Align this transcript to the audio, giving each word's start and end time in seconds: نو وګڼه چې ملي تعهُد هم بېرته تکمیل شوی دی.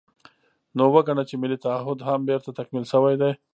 نو 0.75 0.83
وګڼه 0.93 1.23
چې 1.29 1.35
ملي 1.41 1.57
تعهُد 1.63 1.99
هم 2.07 2.19
بېرته 2.29 2.49
تکمیل 2.57 2.85
شوی 2.91 3.15
دی. 3.21 3.31